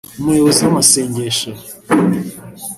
[0.19, 1.49] umuyobozi w’amasengesho